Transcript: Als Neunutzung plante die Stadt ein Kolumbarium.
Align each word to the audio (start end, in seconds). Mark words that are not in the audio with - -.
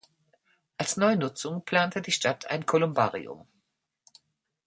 Als 0.79 0.97
Neunutzung 0.97 1.63
plante 1.63 2.01
die 2.01 2.11
Stadt 2.11 2.47
ein 2.49 2.65
Kolumbarium. 2.65 3.45